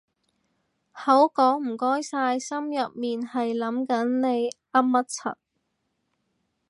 [0.93, 5.35] 口講唔該晒心入面係諗緊你噏乜柒